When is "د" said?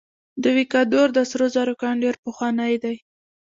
0.41-0.43, 1.13-1.19